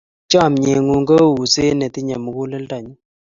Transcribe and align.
Chomye 0.31 0.73
ng'ung' 0.81 1.07
kou 1.09 1.29
uset 1.43 1.71
ne 1.77 1.87
tinyei 1.93 2.23
muguleldanyu. 2.23 2.93